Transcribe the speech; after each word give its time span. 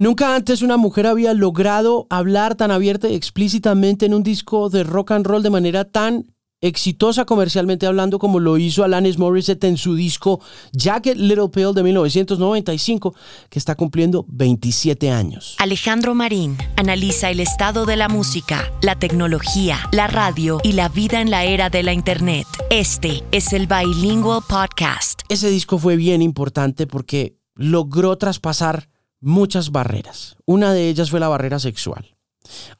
Nunca 0.00 0.36
antes 0.36 0.62
una 0.62 0.76
mujer 0.76 1.08
había 1.08 1.34
logrado 1.34 2.06
hablar 2.08 2.54
tan 2.54 2.70
abierta 2.70 3.08
y 3.08 3.16
explícitamente 3.16 4.06
en 4.06 4.14
un 4.14 4.22
disco 4.22 4.70
de 4.70 4.84
rock 4.84 5.10
and 5.10 5.26
roll 5.26 5.42
de 5.42 5.50
manera 5.50 5.84
tan 5.86 6.32
exitosa 6.60 7.24
comercialmente 7.24 7.84
hablando 7.84 8.20
como 8.20 8.38
lo 8.38 8.58
hizo 8.58 8.84
Alanis 8.84 9.18
Morissette 9.18 9.64
en 9.64 9.76
su 9.76 9.96
disco 9.96 10.40
Jacket 10.72 11.16
Little 11.16 11.48
Pill 11.48 11.74
de 11.74 11.82
1995, 11.82 13.12
que 13.50 13.58
está 13.58 13.74
cumpliendo 13.74 14.24
27 14.28 15.10
años. 15.10 15.56
Alejandro 15.58 16.14
Marín 16.14 16.56
analiza 16.76 17.30
el 17.30 17.40
estado 17.40 17.84
de 17.84 17.96
la 17.96 18.08
música, 18.08 18.70
la 18.82 18.96
tecnología, 18.96 19.80
la 19.90 20.06
radio 20.06 20.60
y 20.62 20.74
la 20.74 20.88
vida 20.88 21.20
en 21.20 21.32
la 21.32 21.44
era 21.44 21.70
de 21.70 21.82
la 21.82 21.92
Internet. 21.92 22.46
Este 22.70 23.24
es 23.32 23.52
el 23.52 23.66
Bilingual 23.66 24.42
Podcast. 24.48 25.22
Ese 25.28 25.50
disco 25.50 25.76
fue 25.76 25.96
bien 25.96 26.22
importante 26.22 26.86
porque 26.86 27.36
logró 27.56 28.16
traspasar 28.16 28.88
muchas 29.20 29.70
barreras. 29.70 30.36
Una 30.44 30.72
de 30.72 30.88
ellas 30.88 31.10
fue 31.10 31.20
la 31.20 31.28
barrera 31.28 31.58
sexual. 31.58 32.18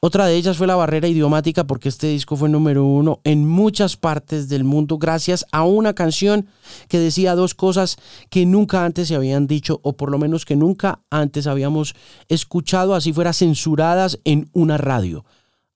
Otra 0.00 0.26
de 0.26 0.36
ellas 0.36 0.56
fue 0.56 0.66
la 0.66 0.76
barrera 0.76 1.08
idiomática 1.08 1.66
porque 1.66 1.88
este 1.88 2.08
disco 2.08 2.36
fue 2.36 2.48
número 2.48 2.84
uno 2.84 3.20
en 3.24 3.46
muchas 3.46 3.96
partes 3.96 4.48
del 4.48 4.64
mundo 4.64 4.98
gracias 4.98 5.44
a 5.52 5.64
una 5.64 5.94
canción 5.94 6.48
que 6.88 6.98
decía 6.98 7.34
dos 7.34 7.54
cosas 7.54 7.96
que 8.30 8.46
nunca 8.46 8.84
antes 8.84 9.08
se 9.08 9.14
habían 9.14 9.46
dicho 9.46 9.80
o 9.82 9.96
por 9.96 10.10
lo 10.10 10.18
menos 10.18 10.44
que 10.44 10.56
nunca 10.56 11.00
antes 11.10 11.46
habíamos 11.46 11.94
escuchado 12.28 12.94
así 12.94 13.12
fuera 13.12 13.32
censuradas 13.32 14.18
en 14.24 14.48
una 14.52 14.78
radio. 14.78 15.24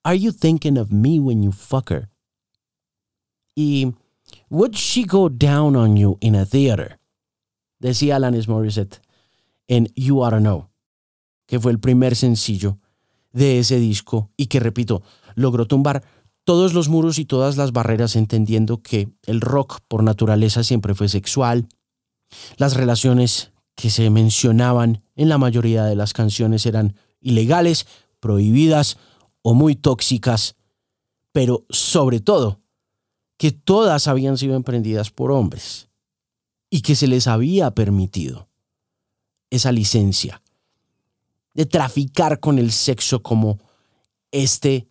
Are 0.05 0.19
you 0.19 0.33
thinking 0.33 0.79
of 0.79 0.91
me 0.91 1.21
when 1.21 1.43
you 1.43 1.53
fuck 1.53 1.91
her? 1.91 2.09
Y 3.55 3.93
would 4.49 4.75
she 4.75 5.05
go 5.05 5.29
down 5.29 5.77
on 5.77 5.97
you 5.97 6.17
in 6.21 6.35
a 6.35 6.47
theater? 6.47 6.99
Decía 7.79 8.17
Alanis 8.17 8.49
Morissette 8.49 9.01
en 9.73 9.89
You 9.97 10.23
Oughta 10.23 10.39
Know, 10.39 10.69
que 11.47 11.59
fue 11.59 11.73
el 11.73 11.81
primer 11.81 12.15
sencillo 12.15 12.79
de 13.33 13.59
ese 13.59 13.79
disco 13.79 14.31
y 14.37 14.49
que, 14.49 14.61
repito, 14.61 15.03
logró 15.35 15.67
tumbar 15.67 16.05
todos 16.45 16.75
los 16.75 16.91
muros 16.91 17.19
y 17.19 17.25
todas 17.25 17.57
las 17.57 17.73
barreras 17.73 18.15
entendiendo 18.15 18.83
que 18.83 19.09
el 19.25 19.41
rock 19.41 19.81
por 19.89 20.03
naturaleza 20.03 20.63
siempre 20.63 20.95
fue 20.95 21.09
sexual. 21.09 21.69
Las 22.59 22.77
relaciones 22.77 23.53
que 23.75 23.89
se 23.89 24.11
mencionaban 24.11 25.05
en 25.17 25.31
la 25.31 25.39
mayoría 25.39 25.85
de 25.85 25.97
las 25.97 26.13
canciones 26.13 26.67
eran 26.67 26.95
ilegales, 27.23 27.87
prohibidas 28.21 28.99
o 29.41 29.55
muy 29.55 29.75
tóxicas, 29.75 30.55
pero 31.33 31.65
sobre 31.71 32.21
todo 32.21 32.61
que 33.39 33.53
todas 33.53 34.07
habían 34.07 34.37
sido 34.37 34.55
emprendidas 34.55 35.11
por 35.11 35.33
hombres 35.33 35.89
y 36.69 36.83
que 36.83 36.95
se 36.95 37.07
les 37.07 37.27
había 37.27 37.71
permitido 37.71 38.52
esa 39.53 39.71
licencia 39.71 40.43
de 41.55 41.67
traficar 41.67 42.41
con 42.41 42.59
el 42.59 42.73
sexo 42.73 43.23
como 43.23 43.59
este 44.31 44.89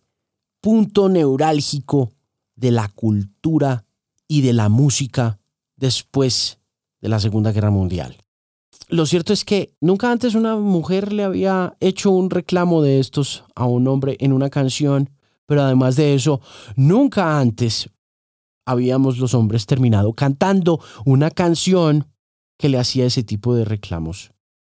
punto 0.60 1.08
neurálgico 1.08 2.12
de 2.54 2.70
la 2.70 2.88
cultura 2.88 3.84
y 4.28 4.42
de 4.42 4.52
la 4.52 4.68
música 4.68 5.40
después 5.76 6.60
de 7.00 7.08
la 7.08 7.18
Segunda 7.18 7.50
Guerra 7.50 7.70
Mundial. 7.70 8.16
Lo 8.88 9.04
cierto 9.04 9.32
es 9.32 9.44
que 9.44 9.74
nunca 9.80 10.12
antes 10.12 10.36
una 10.36 10.54
mujer 10.54 11.12
le 11.12 11.24
había 11.24 11.76
hecho 11.80 12.12
un 12.12 12.30
reclamo 12.30 12.82
de 12.82 13.00
estos 13.00 13.44
a 13.56 13.66
un 13.66 13.88
hombre 13.88 14.16
en 14.20 14.32
una 14.32 14.48
canción, 14.48 15.10
pero 15.44 15.62
además 15.62 15.96
de 15.96 16.14
eso, 16.14 16.40
nunca 16.76 17.40
antes 17.40 17.90
habíamos 18.64 19.18
los 19.18 19.34
hombres 19.34 19.66
terminado 19.66 20.12
cantando 20.12 20.78
una 21.04 21.32
canción 21.32 22.06
que 22.58 22.68
le 22.68 22.78
hacía 22.78 23.06
ese 23.06 23.24
tipo 23.24 23.56
de 23.56 23.64
reclamos 23.64 24.31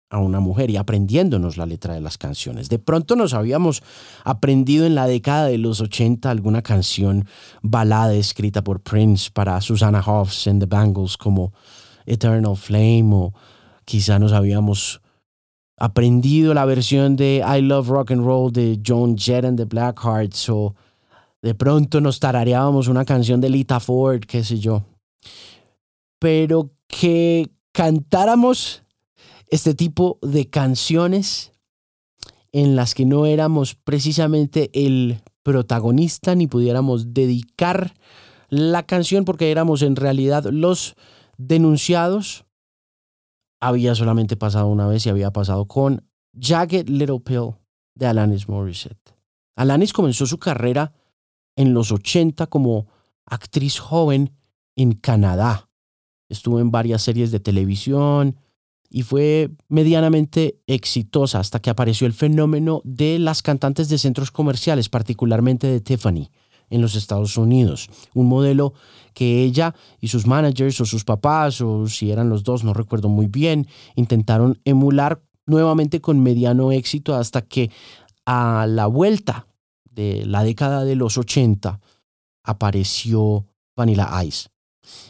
a 0.09 0.17
una 0.17 0.39
mujer 0.39 0.71
y 0.71 0.77
aprendiéndonos 0.77 1.57
la 1.57 1.65
letra 1.65 1.93
de 1.93 2.01
las 2.01 2.17
canciones. 2.17 2.69
De 2.69 2.79
pronto 2.79 3.15
nos 3.15 3.33
habíamos 3.33 3.83
aprendido 4.23 4.85
en 4.85 4.95
la 4.95 5.05
década 5.05 5.45
de 5.47 5.57
los 5.57 5.81
80 5.81 6.29
alguna 6.29 6.61
canción 6.61 7.25
balada 7.61 8.13
escrita 8.15 8.63
por 8.63 8.81
Prince 8.81 9.29
para 9.31 9.61
Susanna 9.61 10.03
Hoffs 10.05 10.47
en 10.47 10.59
The 10.59 10.65
Bangles 10.65 11.15
como 11.15 11.53
Eternal 12.05 12.57
Flame 12.57 13.09
o 13.13 13.33
quizá 13.85 14.17
nos 14.17 14.33
habíamos 14.33 15.01
aprendido 15.77 16.53
la 16.53 16.65
versión 16.65 17.15
de 17.15 17.43
I 17.47 17.61
Love 17.61 17.87
Rock 17.87 18.11
and 18.11 18.25
Roll 18.25 18.51
de 18.51 18.79
Joan 18.85 19.15
Jett 19.15 19.45
and 19.45 19.57
the 19.57 19.65
Blackhearts 19.65 20.49
o 20.49 20.75
de 21.41 21.55
pronto 21.55 22.01
nos 22.01 22.19
tarareábamos 22.19 22.87
una 22.87 23.05
canción 23.05 23.39
de 23.39 23.49
Lita 23.49 23.79
Ford, 23.79 24.21
qué 24.27 24.43
sé 24.43 24.59
yo. 24.59 24.83
Pero 26.19 26.71
que 26.87 27.49
cantáramos 27.71 28.83
este 29.49 29.73
tipo 29.73 30.19
de 30.21 30.49
canciones 30.49 31.51
en 32.51 32.75
las 32.75 32.93
que 32.93 33.05
no 33.05 33.25
éramos 33.25 33.75
precisamente 33.75 34.69
el 34.73 35.21
protagonista 35.43 36.35
ni 36.35 36.47
pudiéramos 36.47 37.13
dedicar 37.13 37.93
la 38.49 38.83
canción 38.83 39.25
porque 39.25 39.51
éramos 39.51 39.81
en 39.81 39.95
realidad 39.95 40.45
los 40.45 40.95
denunciados. 41.37 42.45
Había 43.61 43.95
solamente 43.95 44.37
pasado 44.37 44.67
una 44.67 44.87
vez 44.87 45.05
y 45.05 45.09
había 45.09 45.31
pasado 45.31 45.65
con 45.65 46.07
Jagged 46.39 46.87
Little 46.87 47.19
Pill 47.19 47.55
de 47.95 48.07
Alanis 48.07 48.47
Morissette. 48.47 49.15
Alanis 49.55 49.93
comenzó 49.93 50.25
su 50.25 50.39
carrera 50.39 50.93
en 51.55 51.73
los 51.73 51.91
80 51.91 52.47
como 52.47 52.87
actriz 53.25 53.79
joven 53.79 54.33
en 54.75 54.93
Canadá. 54.93 55.69
Estuvo 56.29 56.59
en 56.59 56.71
varias 56.71 57.01
series 57.01 57.31
de 57.31 57.39
televisión, 57.39 58.37
y 58.89 59.03
fue 59.03 59.51
medianamente 59.67 60.59
exitosa 60.67 61.39
hasta 61.39 61.59
que 61.59 61.69
apareció 61.69 62.07
el 62.07 62.13
fenómeno 62.13 62.81
de 62.83 63.19
las 63.19 63.41
cantantes 63.41 63.87
de 63.89 63.97
centros 63.97 64.31
comerciales, 64.31 64.89
particularmente 64.89 65.67
de 65.67 65.81
Tiffany 65.81 66.29
en 66.69 66.81
los 66.81 66.95
Estados 66.95 67.37
Unidos. 67.37 67.89
Un 68.13 68.27
modelo 68.27 68.73
que 69.13 69.43
ella 69.43 69.75
y 69.99 70.07
sus 70.07 70.25
managers 70.25 70.79
o 70.81 70.85
sus 70.85 71.03
papás, 71.03 71.61
o 71.61 71.87
si 71.87 72.11
eran 72.11 72.29
los 72.29 72.43
dos, 72.43 72.63
no 72.63 72.73
recuerdo 72.73 73.09
muy 73.09 73.27
bien, 73.27 73.67
intentaron 73.95 74.59
emular 74.65 75.21
nuevamente 75.45 75.99
con 75.99 76.21
mediano 76.21 76.71
éxito 76.71 77.15
hasta 77.15 77.41
que 77.41 77.71
a 78.25 78.65
la 78.67 78.87
vuelta 78.87 79.47
de 79.91 80.25
la 80.25 80.43
década 80.43 80.85
de 80.85 80.95
los 80.95 81.17
80 81.17 81.79
apareció 82.43 83.45
Vanilla 83.75 84.23
Ice. 84.23 84.49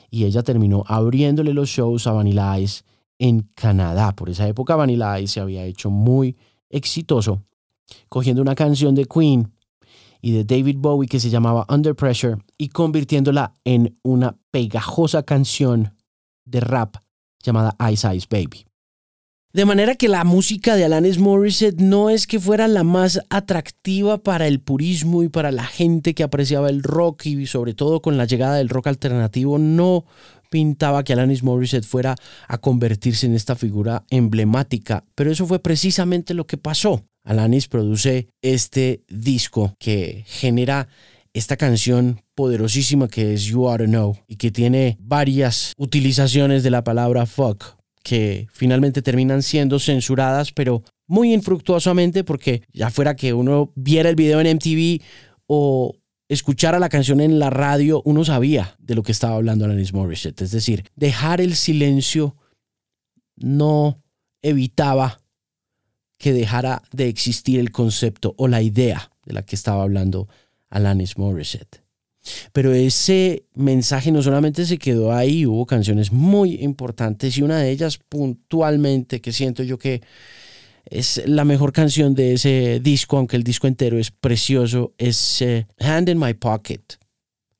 Y 0.09 0.25
ella 0.25 0.43
terminó 0.43 0.83
abriéndole 0.87 1.53
los 1.53 1.69
shows 1.69 2.07
a 2.07 2.13
Vanilla 2.13 2.57
Ice 2.59 2.83
en 3.19 3.41
Canadá. 3.53 4.15
Por 4.15 4.29
esa 4.29 4.47
época 4.47 4.75
Vanilla 4.75 5.19
Ice 5.19 5.35
se 5.35 5.39
había 5.41 5.65
hecho 5.65 5.91
muy 5.91 6.37
exitoso, 6.69 7.43
cogiendo 8.07 8.41
una 8.41 8.55
canción 8.55 8.95
de 8.95 9.05
Queen 9.05 9.51
y 10.21 10.31
de 10.31 10.43
David 10.43 10.77
Bowie 10.79 11.07
que 11.07 11.19
se 11.19 11.29
llamaba 11.29 11.65
Under 11.69 11.95
Pressure 11.95 12.37
y 12.57 12.69
convirtiéndola 12.69 13.55
en 13.63 13.97
una 14.03 14.37
pegajosa 14.51 15.23
canción 15.23 15.93
de 16.45 16.59
rap 16.61 16.95
llamada 17.43 17.75
Ice 17.91 18.15
Ice 18.15 18.27
Baby. 18.29 18.65
De 19.51 19.65
manera 19.65 19.95
que 19.95 20.07
la 20.07 20.23
música 20.23 20.75
de 20.75 20.85
Alanis 20.85 21.17
Morissette 21.17 21.81
no 21.81 22.11
es 22.11 22.27
que 22.27 22.39
fuera 22.39 22.67
la 22.67 22.83
más 22.83 23.19
atractiva 23.31 24.19
para 24.19 24.45
el 24.45 24.59
purismo 24.59 25.23
y 25.23 25.29
para 25.29 25.51
la 25.51 25.63
gente 25.63 26.13
que 26.13 26.21
apreciaba 26.21 26.69
el 26.69 26.83
rock 26.83 27.25
y 27.25 27.47
sobre 27.47 27.73
todo 27.73 27.99
con 27.99 28.15
la 28.15 28.25
llegada 28.25 28.57
del 28.57 28.69
rock 28.69 28.87
alternativo 28.87 29.57
no 29.57 30.05
pintaba 30.49 31.03
que 31.03 31.13
Alanis 31.13 31.43
Morissette 31.43 31.85
fuera 31.85 32.15
a 32.47 32.57
convertirse 32.57 33.25
en 33.25 33.35
esta 33.35 33.55
figura 33.55 34.05
emblemática, 34.09 35.05
pero 35.15 35.31
eso 35.31 35.45
fue 35.45 35.59
precisamente 35.59 36.33
lo 36.33 36.45
que 36.47 36.57
pasó. 36.57 37.05
Alanis 37.23 37.67
produce 37.67 38.27
este 38.41 39.03
disco 39.07 39.75
que 39.79 40.23
genera 40.27 40.87
esta 41.33 41.57
canción 41.57 42.21
poderosísima 42.35 43.07
que 43.07 43.33
es 43.33 43.43
You 43.43 43.67
Oughta 43.67 43.85
Know 43.85 44.17
y 44.27 44.37
que 44.37 44.51
tiene 44.51 44.97
varias 44.99 45.73
utilizaciones 45.77 46.63
de 46.63 46.71
la 46.71 46.83
palabra 46.83 47.25
fuck 47.25 47.79
que 48.03 48.47
finalmente 48.51 49.01
terminan 49.01 49.43
siendo 49.43 49.77
censuradas, 49.77 50.51
pero 50.51 50.83
muy 51.07 51.33
infructuosamente 51.33 52.23
porque 52.23 52.63
ya 52.71 52.89
fuera 52.89 53.15
que 53.15 53.33
uno 53.33 53.71
viera 53.75 54.09
el 54.09 54.15
video 54.15 54.39
en 54.39 54.55
MTV 54.55 55.01
o 55.47 55.93
escuchara 56.29 56.79
la 56.79 56.89
canción 56.89 57.19
en 57.19 57.39
la 57.39 57.49
radio, 57.49 58.01
uno 58.05 58.23
sabía 58.23 58.75
de 58.79 58.95
lo 58.95 59.03
que 59.03 59.11
estaba 59.11 59.35
hablando 59.35 59.65
Alanis 59.65 59.93
Morissette. 59.93 60.43
Es 60.43 60.51
decir, 60.51 60.85
dejar 60.95 61.41
el 61.41 61.55
silencio 61.55 62.37
no 63.35 64.01
evitaba 64.41 65.21
que 66.17 66.31
dejara 66.31 66.83
de 66.91 67.07
existir 67.07 67.59
el 67.59 67.71
concepto 67.71 68.35
o 68.37 68.47
la 68.47 68.61
idea 68.61 69.11
de 69.25 69.33
la 69.33 69.43
que 69.43 69.55
estaba 69.55 69.83
hablando 69.83 70.27
Alanis 70.69 71.17
Morissette. 71.17 71.81
Pero 72.53 72.73
ese 72.73 73.45
mensaje 73.55 74.11
no 74.11 74.21
solamente 74.21 74.65
se 74.65 74.77
quedó 74.77 75.13
ahí, 75.13 75.45
hubo 75.45 75.65
canciones 75.65 76.11
muy 76.11 76.55
importantes 76.61 77.37
y 77.37 77.41
una 77.41 77.59
de 77.59 77.71
ellas 77.71 77.97
puntualmente 77.97 79.21
que 79.21 79.31
siento 79.31 79.63
yo 79.63 79.79
que 79.79 80.01
es 80.89 81.21
la 81.25 81.45
mejor 81.45 81.71
canción 81.71 82.15
de 82.15 82.33
ese 82.33 82.79
disco, 82.79 83.17
aunque 83.17 83.35
el 83.35 83.43
disco 83.43 83.67
entero 83.67 83.97
es 83.99 84.11
precioso, 84.11 84.93
es 84.97 85.41
eh, 85.41 85.67
Hand 85.79 86.09
in 86.09 86.19
My 86.19 86.33
Pocket. 86.33 86.81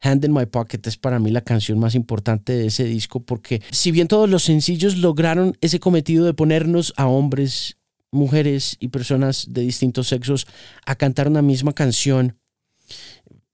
Hand 0.02 0.24
in 0.26 0.34
My 0.34 0.46
Pocket 0.46 0.80
es 0.86 0.98
para 0.98 1.20
mí 1.20 1.30
la 1.30 1.42
canción 1.42 1.78
más 1.80 1.94
importante 1.96 2.54
de 2.54 2.68
ese 2.68 2.86
disco 2.86 3.20
porque 3.20 3.62
si 3.72 3.92
bien 3.92 4.08
todos 4.08 4.30
los 4.30 4.44
sencillos 4.44 4.98
lograron 4.98 5.58
ese 5.60 5.80
cometido 5.80 6.26
de 6.26 6.34
ponernos 6.34 6.94
a 6.96 7.08
hombres 7.08 7.78
mujeres 8.12 8.78
y 8.80 8.90
personas 8.90 9.48
de 9.50 9.62
distintos 9.62 10.08
sexos 10.08 10.48
a 10.86 10.96
cantar 10.96 11.28
una 11.28 11.42
misma 11.42 11.74
canción. 11.74 12.38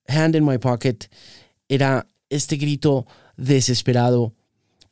Hand 0.07 0.35
in 0.35 0.45
My 0.45 0.57
Pocket 0.57 0.97
era 1.67 2.07
este 2.29 2.57
grito 2.57 3.05
desesperado, 3.37 4.33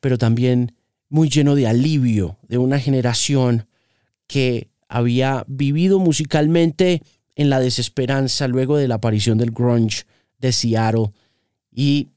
pero 0.00 0.18
también 0.18 0.74
muy 1.08 1.28
lleno 1.28 1.54
de 1.54 1.66
alivio 1.66 2.38
de 2.48 2.58
una 2.58 2.78
generación 2.78 3.66
que 4.26 4.68
había 4.94 5.44
vivido 5.48 5.98
musicalmente 5.98 7.02
en 7.34 7.50
la 7.50 7.58
desesperanza 7.58 8.46
luego 8.46 8.76
de 8.76 8.86
la 8.86 8.94
aparición 8.94 9.38
del 9.38 9.50
grunge 9.50 10.04
de 10.38 10.52
Seattle 10.52 11.10
y 11.72 12.10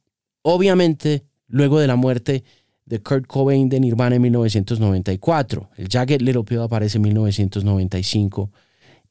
obviamente 0.43 1.23
luego 1.47 1.79
de 1.79 1.87
la 1.87 1.95
muerte 1.95 2.43
de 2.85 3.01
Kurt 3.01 3.25
Cobain 3.25 3.67
de 3.67 3.79
Nirvana 3.79 4.17
en 4.17 4.21
1994. 4.21 5.71
El 5.75 5.89
Jagged 5.89 6.21
Little 6.21 6.43
Pill 6.43 6.59
aparece 6.59 6.99
en 6.99 7.01
1995 7.01 8.51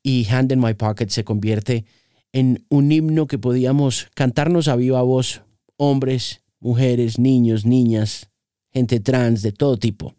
y 0.00 0.28
Hand 0.30 0.52
in 0.52 0.60
My 0.60 0.74
Pocket 0.74 1.08
se 1.08 1.24
convierte 1.24 1.86
en 2.32 2.64
un 2.68 2.92
himno 2.92 3.26
que 3.26 3.38
podíamos 3.38 4.06
cantarnos 4.14 4.68
a 4.68 4.76
viva 4.76 5.02
voz, 5.02 5.42
hombres, 5.76 6.40
mujeres, 6.60 7.18
niños, 7.18 7.66
niñas, 7.66 8.30
gente 8.72 9.00
trans 9.00 9.42
de 9.42 9.50
todo 9.50 9.76
tipo. 9.76 10.14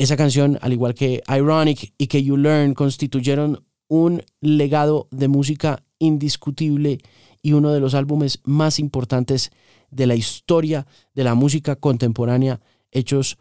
Esa 0.00 0.16
canción, 0.16 0.58
al 0.62 0.72
igual 0.72 0.94
que 0.94 1.22
Ironic 1.28 1.92
y 1.98 2.06
que 2.06 2.24
You 2.24 2.38
Learn, 2.38 2.72
constituyeron 2.72 3.66
un 3.86 4.22
legado 4.40 5.08
de 5.10 5.28
música 5.28 5.84
indiscutible 5.98 7.00
y 7.42 7.52
uno 7.52 7.70
de 7.70 7.80
los 7.80 7.92
álbumes 7.92 8.40
más 8.44 8.78
importantes 8.78 9.50
de 9.90 10.06
la 10.06 10.14
historia 10.14 10.86
de 11.12 11.22
la 11.22 11.34
música 11.34 11.76
contemporánea 11.76 12.62
hechos 12.90 13.36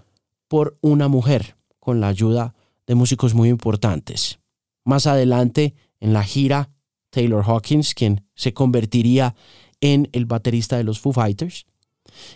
por 0.49 0.77
una 0.81 1.07
mujer 1.07 1.55
con 1.79 2.01
la 2.01 2.09
ayuda 2.09 2.55
de 2.85 2.95
músicos 2.95 3.33
muy 3.33 3.47
importantes. 3.47 4.41
Más 4.83 5.07
adelante, 5.07 5.75
en 6.01 6.11
la 6.11 6.25
gira, 6.25 6.71
Taylor 7.09 7.45
Hawkins, 7.47 7.93
quien 7.93 8.27
se 8.35 8.53
convertiría 8.53 9.33
en 9.79 10.09
el 10.11 10.25
baterista 10.25 10.75
de 10.75 10.83
los 10.83 10.99
Foo 10.99 11.13
Fighters, 11.13 11.65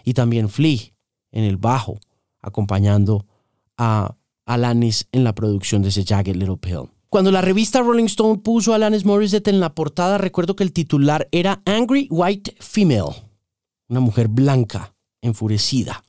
y 0.06 0.14
también 0.14 0.48
Flea 0.48 0.94
en 1.34 1.44
el 1.44 1.58
bajo, 1.58 2.00
acompañando 2.42 3.26
a 3.78 4.16
Alanis 4.46 5.08
en 5.12 5.24
la 5.24 5.34
producción 5.34 5.82
de 5.82 5.90
ese 5.90 6.04
Jagged 6.04 6.36
Little 6.36 6.58
Pill. 6.58 6.90
Cuando 7.10 7.32
la 7.32 7.42
revista 7.42 7.82
Rolling 7.82 8.06
Stone 8.06 8.40
puso 8.40 8.74
a 8.74 8.78
Alanis 8.78 9.06
Morissette 9.06 9.50
en 9.50 9.60
la 9.60 9.76
portada, 9.76 10.18
recuerdo 10.18 10.56
que 10.56 10.64
el 10.64 10.74
titular 10.74 11.28
era 11.32 11.62
Angry 11.66 12.08
White 12.10 12.56
Female, 12.60 13.16
una 13.88 14.00
mujer 14.00 14.28
blanca, 14.28 14.96
enfurecida. 15.22 16.04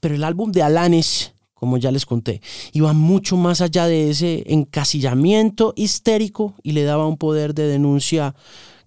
Pero 0.00 0.14
el 0.14 0.24
álbum 0.24 0.50
de 0.50 0.62
Alanis, 0.62 1.34
como 1.54 1.76
ya 1.76 1.90
les 1.90 2.06
conté, 2.06 2.40
iba 2.72 2.92
mucho 2.94 3.36
más 3.36 3.60
allá 3.60 3.86
de 3.86 4.10
ese 4.10 4.44
encasillamiento 4.46 5.74
histérico 5.76 6.54
y 6.62 6.72
le 6.72 6.84
daba 6.84 7.06
un 7.06 7.18
poder 7.18 7.54
de 7.54 7.68
denuncia 7.68 8.34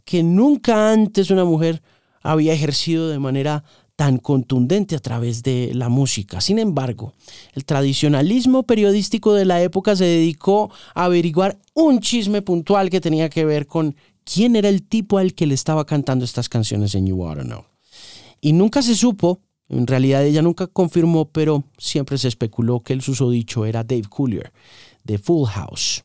que 0.03 0.23
nunca 0.23 0.91
antes 0.91 1.31
una 1.31 1.45
mujer 1.45 1.81
había 2.21 2.53
ejercido 2.53 3.09
de 3.09 3.19
manera 3.19 3.63
tan 3.95 4.17
contundente 4.17 4.95
a 4.95 4.99
través 4.99 5.41
de 5.43 5.71
la 5.73 5.89
música. 5.89 6.41
Sin 6.41 6.59
embargo, 6.59 7.13
el 7.53 7.65
tradicionalismo 7.65 8.63
periodístico 8.63 9.33
de 9.33 9.45
la 9.45 9.61
época 9.61 9.95
se 9.95 10.05
dedicó 10.05 10.71
a 10.93 11.05
averiguar 11.05 11.57
un 11.73 11.99
chisme 11.99 12.41
puntual 12.41 12.89
que 12.89 13.01
tenía 13.01 13.29
que 13.29 13.45
ver 13.45 13.67
con 13.67 13.95
quién 14.23 14.55
era 14.55 14.69
el 14.69 14.83
tipo 14.83 15.17
al 15.17 15.33
que 15.33 15.45
le 15.47 15.53
estaba 15.53 15.85
cantando 15.85 16.25
estas 16.25 16.49
canciones 16.49 16.95
en 16.95 17.07
You 17.07 17.15
Wanna 17.15 17.43
Know. 17.43 17.63
Y 18.41 18.53
nunca 18.53 18.81
se 18.81 18.95
supo 18.95 19.39
en 19.67 19.87
realidad 19.87 20.23
ella 20.25 20.41
nunca 20.41 20.67
confirmó, 20.67 21.25
pero 21.25 21.63
siempre 21.77 22.17
se 22.17 22.27
especuló 22.27 22.81
que 22.81 22.93
el 22.93 23.01
susodicho 23.01 23.65
era 23.65 23.83
Dave 23.83 24.03
Coulier, 24.09 24.51
de 25.03 25.17
Full 25.17 25.47
House. 25.47 26.03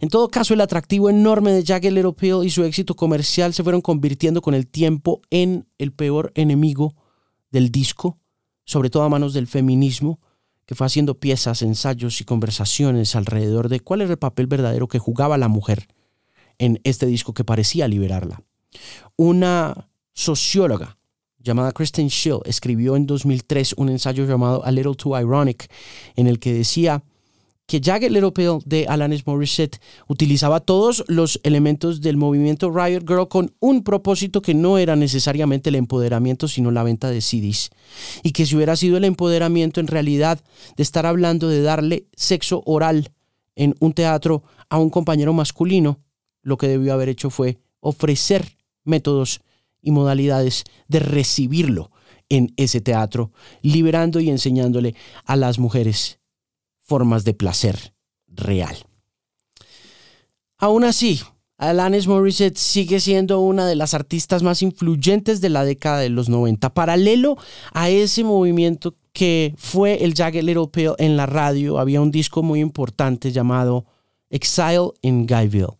En 0.00 0.08
todo 0.08 0.28
caso, 0.28 0.54
el 0.54 0.60
atractivo 0.60 1.10
enorme 1.10 1.52
de 1.52 1.64
Jagged 1.64 1.92
Little 1.92 2.12
Pill 2.12 2.44
y 2.44 2.50
su 2.50 2.64
éxito 2.64 2.94
comercial 2.94 3.52
se 3.52 3.62
fueron 3.62 3.80
convirtiendo 3.80 4.40
con 4.40 4.54
el 4.54 4.66
tiempo 4.66 5.20
en 5.30 5.66
el 5.78 5.92
peor 5.92 6.32
enemigo 6.34 6.94
del 7.50 7.70
disco, 7.70 8.18
sobre 8.64 8.90
todo 8.90 9.02
a 9.02 9.08
manos 9.08 9.32
del 9.34 9.46
feminismo, 9.46 10.20
que 10.66 10.74
fue 10.74 10.86
haciendo 10.86 11.18
piezas, 11.18 11.62
ensayos 11.62 12.20
y 12.20 12.24
conversaciones 12.24 13.16
alrededor 13.16 13.68
de 13.68 13.80
cuál 13.80 14.02
era 14.02 14.10
el 14.10 14.18
papel 14.18 14.46
verdadero 14.46 14.86
que 14.86 14.98
jugaba 14.98 15.38
la 15.38 15.48
mujer 15.48 15.88
en 16.58 16.80
este 16.84 17.06
disco 17.06 17.32
que 17.32 17.44
parecía 17.44 17.88
liberarla. 17.88 18.42
Una 19.16 19.88
socióloga 20.12 20.98
llamada 21.38 21.72
Kristen 21.72 22.10
Schill 22.10 22.40
escribió 22.44 22.96
en 22.96 23.06
2003 23.06 23.74
un 23.78 23.88
ensayo 23.88 24.26
llamado 24.26 24.64
A 24.64 24.70
Little 24.70 24.94
Too 24.94 25.18
Ironic, 25.18 25.70
en 26.16 26.26
el 26.26 26.38
que 26.38 26.52
decía 26.52 27.02
que 27.68 27.82
Jagged 27.84 28.10
Little 28.10 28.32
Pill 28.32 28.60
de 28.64 28.86
Alanis 28.88 29.26
Morissette 29.26 29.78
utilizaba 30.06 30.60
todos 30.60 31.04
los 31.06 31.38
elementos 31.42 32.00
del 32.00 32.16
movimiento 32.16 32.70
Riot 32.70 33.02
Girl 33.06 33.28
con 33.28 33.54
un 33.60 33.84
propósito 33.84 34.40
que 34.40 34.54
no 34.54 34.78
era 34.78 34.96
necesariamente 34.96 35.68
el 35.68 35.74
empoderamiento, 35.74 36.48
sino 36.48 36.70
la 36.70 36.82
venta 36.82 37.10
de 37.10 37.20
CDs. 37.20 37.68
Y 38.22 38.32
que 38.32 38.46
si 38.46 38.56
hubiera 38.56 38.74
sido 38.74 38.96
el 38.96 39.04
empoderamiento 39.04 39.80
en 39.80 39.86
realidad 39.86 40.40
de 40.78 40.82
estar 40.82 41.04
hablando 41.04 41.50
de 41.50 41.60
darle 41.60 42.06
sexo 42.16 42.62
oral 42.64 43.12
en 43.54 43.74
un 43.80 43.92
teatro 43.92 44.42
a 44.70 44.78
un 44.78 44.88
compañero 44.88 45.34
masculino, 45.34 46.00
lo 46.40 46.56
que 46.56 46.68
debió 46.68 46.94
haber 46.94 47.10
hecho 47.10 47.28
fue 47.28 47.58
ofrecer 47.80 48.56
métodos 48.84 49.42
y 49.82 49.90
modalidades 49.90 50.64
de 50.88 51.00
recibirlo 51.00 51.90
en 52.30 52.54
ese 52.56 52.80
teatro, 52.80 53.30
liberando 53.60 54.20
y 54.20 54.30
enseñándole 54.30 54.94
a 55.26 55.36
las 55.36 55.58
mujeres 55.58 56.17
formas 56.88 57.22
de 57.24 57.34
placer 57.34 57.94
real. 58.26 58.76
Aún 60.56 60.84
así, 60.84 61.20
Alanis 61.58 62.06
Morissette 62.06 62.56
sigue 62.56 62.98
siendo 62.98 63.40
una 63.40 63.66
de 63.66 63.76
las 63.76 63.92
artistas 63.92 64.42
más 64.42 64.62
influyentes 64.62 65.40
de 65.40 65.50
la 65.50 65.64
década 65.64 65.98
de 65.98 66.08
los 66.08 66.28
90, 66.28 66.72
paralelo 66.72 67.36
a 67.72 67.90
ese 67.90 68.24
movimiento 68.24 68.94
que 69.12 69.54
fue 69.58 70.02
el 70.02 70.14
Jagged 70.14 70.42
Little 70.42 70.68
Pill 70.72 70.94
en 70.98 71.16
la 71.16 71.26
radio, 71.26 71.78
había 71.78 72.00
un 72.00 72.10
disco 72.10 72.42
muy 72.42 72.60
importante 72.60 73.32
llamado 73.32 73.84
Exile 74.30 74.90
in 75.02 75.26
Guyville, 75.26 75.76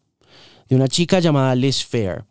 de 0.68 0.76
una 0.76 0.88
chica 0.88 1.20
llamada 1.20 1.54
Liz 1.54 1.84
Fair 1.84 2.24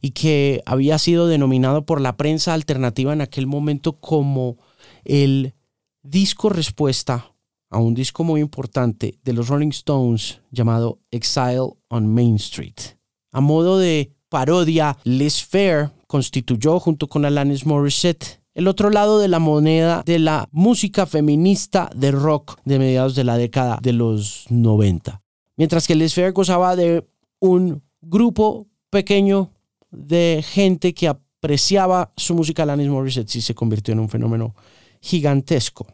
y 0.00 0.10
que 0.10 0.62
había 0.66 0.98
sido 0.98 1.28
denominado 1.28 1.86
por 1.86 2.00
la 2.00 2.16
prensa 2.16 2.54
alternativa 2.54 3.12
en 3.12 3.20
aquel 3.20 3.46
momento 3.46 4.00
como 4.00 4.58
el 5.04 5.54
disco 6.02 6.48
respuesta 6.48 7.35
a 7.76 7.78
un 7.78 7.92
disco 7.92 8.24
muy 8.24 8.40
importante 8.40 9.18
de 9.22 9.34
los 9.34 9.48
Rolling 9.48 9.68
Stones 9.68 10.40
llamado 10.50 10.98
Exile 11.10 11.74
on 11.88 12.06
Main 12.06 12.36
Street. 12.36 12.96
A 13.32 13.42
modo 13.42 13.76
de 13.78 14.12
parodia, 14.30 14.96
Liz 15.04 15.44
Fair 15.44 15.90
constituyó 16.06 16.80
junto 16.80 17.06
con 17.06 17.26
Alanis 17.26 17.66
Morissette 17.66 18.40
el 18.54 18.66
otro 18.66 18.88
lado 18.88 19.18
de 19.18 19.28
la 19.28 19.40
moneda 19.40 20.02
de 20.06 20.18
la 20.18 20.48
música 20.52 21.04
feminista 21.04 21.90
de 21.94 22.12
rock 22.12 22.58
de 22.64 22.78
mediados 22.78 23.14
de 23.14 23.24
la 23.24 23.36
década 23.36 23.78
de 23.82 23.92
los 23.92 24.46
90. 24.48 25.20
Mientras 25.58 25.86
que 25.86 25.96
Liz 25.96 26.14
Fair 26.14 26.32
gozaba 26.32 26.76
de 26.76 27.06
un 27.40 27.82
grupo 28.00 28.66
pequeño 28.88 29.50
de 29.90 30.42
gente 30.42 30.94
que 30.94 31.08
apreciaba 31.08 32.10
su 32.16 32.34
música, 32.34 32.62
Alanis 32.62 32.88
Morissette 32.88 33.28
sí 33.28 33.42
se 33.42 33.54
convirtió 33.54 33.92
en 33.92 34.00
un 34.00 34.08
fenómeno 34.08 34.54
gigantesco. 35.02 35.86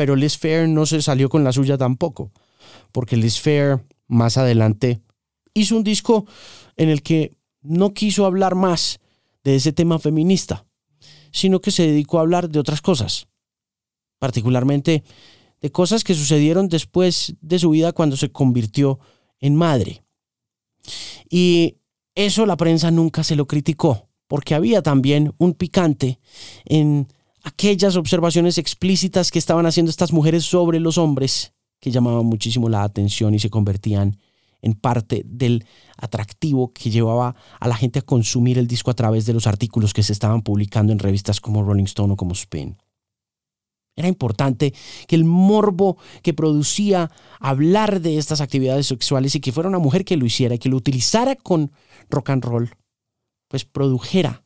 Pero 0.00 0.16
Liz 0.16 0.38
Fair 0.38 0.66
no 0.66 0.86
se 0.86 1.02
salió 1.02 1.28
con 1.28 1.44
la 1.44 1.52
suya 1.52 1.76
tampoco, 1.76 2.32
porque 2.90 3.18
Liz 3.18 3.38
Fair 3.38 3.84
más 4.08 4.38
adelante 4.38 5.02
hizo 5.52 5.76
un 5.76 5.84
disco 5.84 6.24
en 6.78 6.88
el 6.88 7.02
que 7.02 7.36
no 7.60 7.92
quiso 7.92 8.24
hablar 8.24 8.54
más 8.54 8.98
de 9.44 9.56
ese 9.56 9.74
tema 9.74 9.98
feminista, 9.98 10.64
sino 11.32 11.60
que 11.60 11.70
se 11.70 11.86
dedicó 11.86 12.16
a 12.16 12.22
hablar 12.22 12.48
de 12.48 12.58
otras 12.58 12.80
cosas, 12.80 13.28
particularmente 14.18 15.04
de 15.60 15.70
cosas 15.70 16.02
que 16.02 16.14
sucedieron 16.14 16.70
después 16.70 17.34
de 17.42 17.58
su 17.58 17.68
vida 17.68 17.92
cuando 17.92 18.16
se 18.16 18.32
convirtió 18.32 19.00
en 19.38 19.54
madre. 19.54 20.02
Y 21.28 21.76
eso 22.14 22.46
la 22.46 22.56
prensa 22.56 22.90
nunca 22.90 23.22
se 23.22 23.36
lo 23.36 23.46
criticó, 23.46 24.08
porque 24.28 24.54
había 24.54 24.80
también 24.80 25.34
un 25.36 25.52
picante 25.52 26.20
en 26.64 27.06
aquellas 27.42 27.96
observaciones 27.96 28.58
explícitas 28.58 29.30
que 29.30 29.38
estaban 29.38 29.66
haciendo 29.66 29.90
estas 29.90 30.12
mujeres 30.12 30.44
sobre 30.44 30.80
los 30.80 30.98
hombres, 30.98 31.52
que 31.80 31.90
llamaban 31.90 32.26
muchísimo 32.26 32.68
la 32.68 32.82
atención 32.82 33.34
y 33.34 33.38
se 33.38 33.50
convertían 33.50 34.18
en 34.62 34.74
parte 34.74 35.22
del 35.24 35.64
atractivo 35.96 36.72
que 36.72 36.90
llevaba 36.90 37.34
a 37.58 37.68
la 37.68 37.76
gente 37.76 38.00
a 38.00 38.02
consumir 38.02 38.58
el 38.58 38.66
disco 38.66 38.90
a 38.90 38.94
través 38.94 39.24
de 39.26 39.32
los 39.32 39.46
artículos 39.46 39.94
que 39.94 40.02
se 40.02 40.12
estaban 40.12 40.42
publicando 40.42 40.92
en 40.92 40.98
revistas 40.98 41.40
como 41.40 41.62
Rolling 41.62 41.84
Stone 41.84 42.12
o 42.12 42.16
como 42.16 42.32
Spin. 42.32 42.76
Era 43.96 44.08
importante 44.08 44.72
que 45.08 45.16
el 45.16 45.24
morbo 45.24 45.98
que 46.22 46.32
producía 46.32 47.10
hablar 47.38 48.00
de 48.00 48.18
estas 48.18 48.40
actividades 48.40 48.86
sexuales 48.86 49.34
y 49.34 49.40
que 49.40 49.52
fuera 49.52 49.68
una 49.68 49.78
mujer 49.78 50.04
que 50.04 50.16
lo 50.16 50.26
hiciera 50.26 50.54
y 50.54 50.58
que 50.58 50.68
lo 50.68 50.76
utilizara 50.76 51.36
con 51.36 51.72
rock 52.08 52.30
and 52.30 52.44
roll, 52.44 52.70
pues 53.48 53.64
produjera 53.64 54.42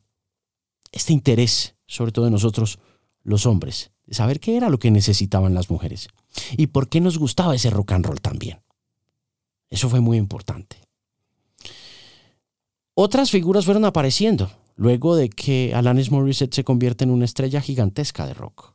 este 0.95 1.13
interés, 1.13 1.75
sobre 1.85 2.11
todo 2.11 2.25
de 2.25 2.31
nosotros 2.31 2.79
los 3.23 3.45
hombres, 3.45 3.91
de 4.05 4.15
saber 4.15 4.39
qué 4.39 4.57
era 4.57 4.69
lo 4.69 4.79
que 4.79 4.89
necesitaban 4.89 5.53
las 5.53 5.69
mujeres 5.69 6.07
y 6.57 6.67
por 6.67 6.89
qué 6.89 7.01
nos 7.01 7.19
gustaba 7.19 7.53
ese 7.53 7.69
rock 7.69 7.91
and 7.91 8.05
roll 8.05 8.21
también. 8.21 8.61
Eso 9.69 9.89
fue 9.89 9.99
muy 9.99 10.17
importante. 10.17 10.77
Otras 12.93 13.29
figuras 13.29 13.65
fueron 13.65 13.83
apareciendo 13.83 14.49
luego 14.77 15.15
de 15.15 15.29
que 15.29 15.73
Alanis 15.75 16.11
Morissette 16.11 16.53
se 16.53 16.63
convierte 16.63 17.03
en 17.03 17.11
una 17.11 17.25
estrella 17.25 17.61
gigantesca 17.61 18.25
de 18.25 18.33
rock. 18.33 18.73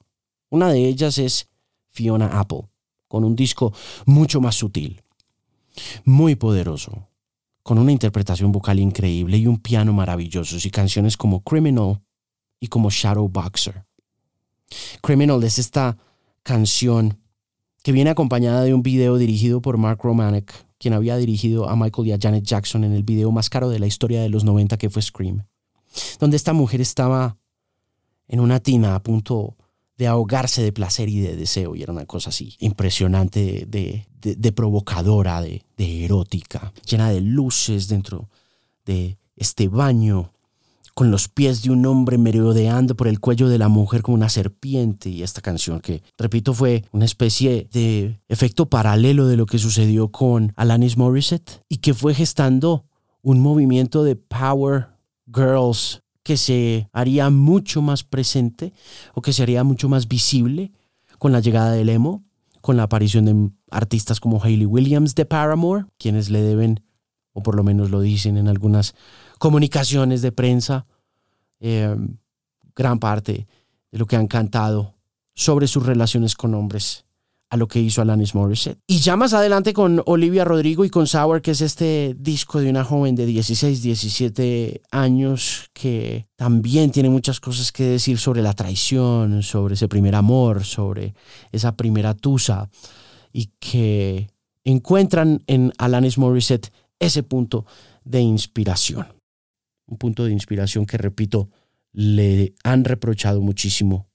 Una 0.50 0.70
de 0.70 0.86
ellas 0.86 1.16
es 1.18 1.48
Fiona 1.88 2.38
Apple, 2.38 2.68
con 3.08 3.24
un 3.24 3.34
disco 3.34 3.72
mucho 4.04 4.40
más 4.40 4.56
sutil, 4.56 5.02
muy 6.04 6.34
poderoso, 6.34 7.08
con 7.62 7.78
una 7.78 7.92
interpretación 7.92 8.52
vocal 8.52 8.78
increíble 8.78 9.38
y 9.38 9.46
un 9.46 9.58
piano 9.58 9.92
maravilloso 9.92 10.56
y 10.62 10.70
canciones 10.70 11.16
como 11.16 11.42
Criminal 11.42 12.02
y 12.60 12.68
como 12.68 12.90
Shadow 12.90 13.28
Boxer. 13.28 13.84
Criminal 15.02 15.42
es 15.42 15.58
esta 15.58 15.96
canción 16.42 17.18
que 17.82 17.92
viene 17.92 18.10
acompañada 18.10 18.62
de 18.62 18.74
un 18.74 18.82
video 18.82 19.16
dirigido 19.16 19.62
por 19.62 19.78
Mark 19.78 20.00
Romanek, 20.02 20.66
quien 20.78 20.94
había 20.94 21.16
dirigido 21.16 21.68
a 21.68 21.76
Michael 21.76 22.08
y 22.08 22.12
a 22.12 22.18
Janet 22.20 22.44
Jackson 22.44 22.84
en 22.84 22.92
el 22.92 23.02
video 23.02 23.32
más 23.32 23.48
caro 23.48 23.70
de 23.70 23.78
la 23.78 23.86
historia 23.86 24.20
de 24.22 24.28
los 24.28 24.44
90 24.44 24.76
que 24.76 24.90
fue 24.90 25.02
Scream, 25.02 25.44
donde 26.18 26.36
esta 26.36 26.52
mujer 26.52 26.80
estaba 26.80 27.38
en 28.28 28.40
una 28.40 28.60
tina 28.60 28.94
a 28.94 29.02
punto 29.02 29.56
de 29.96 30.06
ahogarse 30.06 30.62
de 30.62 30.72
placer 30.72 31.08
y 31.08 31.20
de 31.20 31.36
deseo, 31.36 31.74
y 31.74 31.82
era 31.82 31.92
una 31.92 32.06
cosa 32.06 32.30
así 32.30 32.56
impresionante, 32.60 33.66
de, 33.66 34.52
provocadora, 34.52 35.42
de, 35.42 35.62
de 35.76 36.04
erótica, 36.04 36.72
llena 36.88 37.10
de 37.10 37.20
luces 37.20 37.88
dentro 37.88 38.30
de 38.86 39.18
este 39.36 39.68
baño 39.68 40.32
con 40.94 41.10
los 41.10 41.28
pies 41.28 41.62
de 41.62 41.70
un 41.70 41.86
hombre 41.86 42.18
merodeando 42.18 42.96
por 42.96 43.08
el 43.08 43.20
cuello 43.20 43.48
de 43.48 43.58
la 43.58 43.68
mujer 43.68 44.02
como 44.02 44.16
una 44.16 44.28
serpiente. 44.28 45.08
Y 45.10 45.22
esta 45.22 45.40
canción 45.40 45.80
que, 45.80 46.02
repito, 46.18 46.54
fue 46.54 46.84
una 46.92 47.04
especie 47.04 47.68
de 47.72 48.20
efecto 48.28 48.68
paralelo 48.68 49.26
de 49.26 49.36
lo 49.36 49.46
que 49.46 49.58
sucedió 49.58 50.08
con 50.08 50.52
Alanis 50.56 50.96
Morissette 50.96 51.62
y 51.68 51.78
que 51.78 51.94
fue 51.94 52.14
gestando 52.14 52.84
un 53.22 53.40
movimiento 53.40 54.04
de 54.04 54.16
Power 54.16 54.88
Girls 55.32 56.02
que 56.22 56.36
se 56.36 56.88
haría 56.92 57.30
mucho 57.30 57.82
más 57.82 58.04
presente 58.04 58.72
o 59.14 59.22
que 59.22 59.32
se 59.32 59.42
haría 59.42 59.64
mucho 59.64 59.88
más 59.88 60.08
visible 60.08 60.72
con 61.18 61.32
la 61.32 61.40
llegada 61.40 61.72
del 61.72 61.88
emo, 61.88 62.24
con 62.60 62.76
la 62.76 62.84
aparición 62.84 63.24
de 63.24 63.50
artistas 63.70 64.20
como 64.20 64.42
Hayley 64.42 64.66
Williams 64.66 65.14
de 65.14 65.24
Paramore, 65.24 65.86
quienes 65.98 66.30
le 66.30 66.42
deben, 66.42 66.80
o 67.32 67.42
por 67.42 67.56
lo 67.56 67.62
menos 67.62 67.90
lo 67.90 68.00
dicen 68.00 68.36
en 68.36 68.48
algunas 68.48 68.94
comunicaciones 69.40 70.20
de 70.20 70.32
prensa, 70.32 70.86
eh, 71.60 71.96
gran 72.76 72.98
parte 72.98 73.46
de 73.90 73.98
lo 73.98 74.04
que 74.06 74.14
han 74.16 74.26
cantado 74.26 74.94
sobre 75.34 75.66
sus 75.66 75.86
relaciones 75.86 76.34
con 76.34 76.54
hombres 76.54 77.06
a 77.48 77.56
lo 77.56 77.66
que 77.66 77.80
hizo 77.80 78.02
Alanis 78.02 78.34
Morissette. 78.34 78.78
Y 78.86 78.98
ya 78.98 79.16
más 79.16 79.32
adelante 79.32 79.72
con 79.72 80.02
Olivia 80.04 80.44
Rodrigo 80.44 80.84
y 80.84 80.90
con 80.90 81.06
Sour, 81.06 81.40
que 81.40 81.52
es 81.52 81.62
este 81.62 82.14
disco 82.18 82.60
de 82.60 82.68
una 82.68 82.84
joven 82.84 83.16
de 83.16 83.24
16, 83.24 83.82
17 83.82 84.82
años 84.90 85.70
que 85.72 86.28
también 86.36 86.90
tiene 86.90 87.08
muchas 87.08 87.40
cosas 87.40 87.72
que 87.72 87.84
decir 87.84 88.18
sobre 88.18 88.42
la 88.42 88.52
traición, 88.52 89.42
sobre 89.42 89.72
ese 89.72 89.88
primer 89.88 90.16
amor, 90.16 90.64
sobre 90.64 91.14
esa 91.50 91.74
primera 91.76 92.12
tusa 92.12 92.68
y 93.32 93.46
que 93.58 94.28
encuentran 94.64 95.42
en 95.46 95.72
Alanis 95.78 96.18
Morissette 96.18 96.70
ese 96.98 97.22
punto 97.22 97.64
de 98.04 98.20
inspiración 98.20 99.19
un 99.90 99.98
punto 99.98 100.24
de 100.24 100.32
inspiración 100.32 100.86
que, 100.86 100.96
repito, 100.96 101.50
le 101.92 102.54
han 102.64 102.84
reprochado 102.84 103.40
muchísimo, 103.40 104.08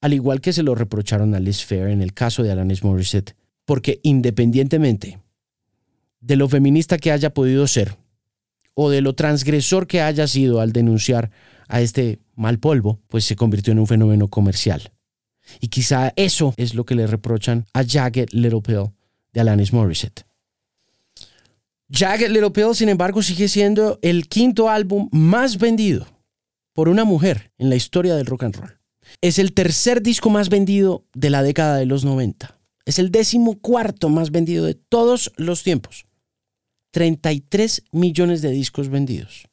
al 0.00 0.14
igual 0.14 0.40
que 0.40 0.52
se 0.52 0.62
lo 0.62 0.74
reprocharon 0.74 1.34
a 1.34 1.40
Liz 1.40 1.64
Fair 1.64 1.88
en 1.88 2.00
el 2.00 2.14
caso 2.14 2.42
de 2.42 2.52
Alanis 2.52 2.84
Morissette, 2.84 3.36
porque 3.64 4.00
independientemente 4.02 5.18
de 6.20 6.36
lo 6.36 6.48
feminista 6.48 6.98
que 6.98 7.12
haya 7.12 7.34
podido 7.34 7.66
ser, 7.66 7.96
o 8.74 8.90
de 8.90 9.00
lo 9.00 9.14
transgresor 9.14 9.88
que 9.88 10.00
haya 10.00 10.28
sido 10.28 10.60
al 10.60 10.72
denunciar 10.72 11.32
a 11.66 11.80
este 11.80 12.20
mal 12.34 12.60
polvo, 12.60 13.00
pues 13.08 13.24
se 13.24 13.34
convirtió 13.34 13.72
en 13.72 13.80
un 13.80 13.88
fenómeno 13.88 14.28
comercial. 14.28 14.92
Y 15.60 15.68
quizá 15.68 16.12
eso 16.14 16.54
es 16.56 16.74
lo 16.74 16.84
que 16.84 16.94
le 16.94 17.08
reprochan 17.08 17.66
a 17.72 17.82
Jagged 17.84 18.28
Little 18.30 18.62
Pill 18.62 18.92
de 19.32 19.40
Alanis 19.40 19.72
Morissette. 19.72 20.27
Jagged 21.90 22.30
Little 22.30 22.50
Pill, 22.50 22.74
sin 22.74 22.88
embargo, 22.88 23.22
sigue 23.22 23.48
siendo 23.48 23.98
el 24.02 24.28
quinto 24.28 24.68
álbum 24.68 25.08
más 25.10 25.58
vendido 25.58 26.06
por 26.74 26.88
una 26.88 27.04
mujer 27.04 27.52
en 27.58 27.70
la 27.70 27.76
historia 27.76 28.14
del 28.14 28.26
rock 28.26 28.44
and 28.44 28.56
roll. 28.56 28.78
Es 29.22 29.38
el 29.38 29.54
tercer 29.54 30.02
disco 30.02 30.28
más 30.28 30.50
vendido 30.50 31.06
de 31.14 31.30
la 31.30 31.42
década 31.42 31.76
de 31.76 31.86
los 31.86 32.04
90. 32.04 32.58
Es 32.84 32.98
el 32.98 33.10
décimo 33.10 33.58
cuarto 33.58 34.10
más 34.10 34.30
vendido 34.30 34.64
de 34.64 34.74
todos 34.74 35.32
los 35.36 35.62
tiempos. 35.62 36.06
33 36.90 37.84
millones 37.92 38.42
de 38.42 38.50
discos 38.50 38.88
vendidos. 38.88 39.48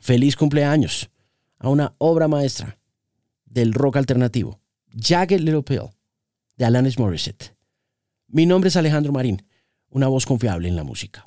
Feliz 0.00 0.36
cumpleaños 0.36 1.10
a 1.58 1.68
una 1.68 1.92
obra 1.98 2.28
maestra 2.28 2.78
del 3.44 3.72
rock 3.72 3.96
alternativo. 3.96 4.60
Jagged 4.94 5.40
Little 5.40 5.62
Pill 5.62 5.90
de 6.56 6.64
Alanis 6.64 6.98
Morissette. 6.98 7.54
Mi 8.28 8.46
nombre 8.46 8.68
es 8.68 8.76
Alejandro 8.76 9.12
Marín, 9.12 9.42
una 9.90 10.08
voz 10.08 10.26
confiable 10.26 10.68
en 10.68 10.76
la 10.76 10.84
música. 10.84 11.24